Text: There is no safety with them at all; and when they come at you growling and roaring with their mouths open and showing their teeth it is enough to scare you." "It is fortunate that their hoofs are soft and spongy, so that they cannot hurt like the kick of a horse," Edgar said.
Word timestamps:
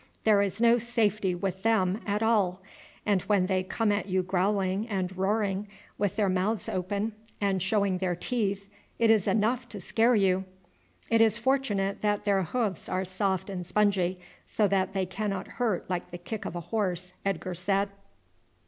There 0.23 0.41
is 0.41 0.59
no 0.59 0.79
safety 0.79 1.35
with 1.35 1.61
them 1.61 2.01
at 2.07 2.23
all; 2.23 2.63
and 3.05 3.21
when 3.21 3.45
they 3.45 3.61
come 3.61 3.91
at 3.91 4.07
you 4.07 4.23
growling 4.23 4.87
and 4.89 5.15
roaring 5.15 5.67
with 5.99 6.15
their 6.15 6.27
mouths 6.27 6.67
open 6.67 7.11
and 7.39 7.61
showing 7.61 7.99
their 7.99 8.15
teeth 8.15 8.67
it 8.97 9.11
is 9.11 9.27
enough 9.27 9.69
to 9.69 9.79
scare 9.79 10.15
you." 10.15 10.43
"It 11.11 11.21
is 11.21 11.37
fortunate 11.37 12.01
that 12.01 12.25
their 12.25 12.41
hoofs 12.41 12.89
are 12.89 13.05
soft 13.05 13.47
and 13.47 13.63
spongy, 13.63 14.19
so 14.47 14.67
that 14.69 14.93
they 14.93 15.05
cannot 15.05 15.47
hurt 15.47 15.87
like 15.87 16.09
the 16.09 16.17
kick 16.17 16.45
of 16.45 16.55
a 16.55 16.61
horse," 16.71 17.13
Edgar 17.23 17.53
said. 17.53 17.89